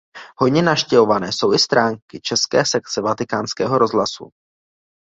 Hojně 0.37 0.61
navštěvované 0.61 1.31
jsou 1.31 1.53
i 1.53 1.59
stránky 1.59 2.21
České 2.21 2.65
sekce 2.65 3.01
Vatikánského 3.01 3.77
rozhlasu. 3.77 4.29